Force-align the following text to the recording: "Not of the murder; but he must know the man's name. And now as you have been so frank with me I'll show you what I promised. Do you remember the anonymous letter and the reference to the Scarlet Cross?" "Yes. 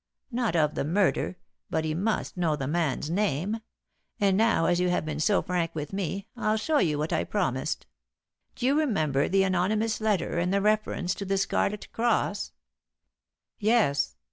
"Not 0.31 0.55
of 0.55 0.73
the 0.73 0.83
murder; 0.83 1.37
but 1.69 1.85
he 1.85 1.93
must 1.93 2.35
know 2.35 2.55
the 2.55 2.65
man's 2.65 3.11
name. 3.11 3.57
And 4.19 4.35
now 4.35 4.65
as 4.65 4.79
you 4.79 4.89
have 4.89 5.05
been 5.05 5.19
so 5.19 5.43
frank 5.43 5.75
with 5.75 5.93
me 5.93 6.25
I'll 6.35 6.57
show 6.57 6.79
you 6.79 6.97
what 6.97 7.13
I 7.13 7.23
promised. 7.23 7.85
Do 8.55 8.65
you 8.65 8.79
remember 8.79 9.29
the 9.29 9.43
anonymous 9.43 10.01
letter 10.01 10.39
and 10.39 10.51
the 10.51 10.59
reference 10.59 11.13
to 11.13 11.25
the 11.25 11.37
Scarlet 11.37 11.87
Cross?" 11.91 12.51
"Yes. 13.59 14.15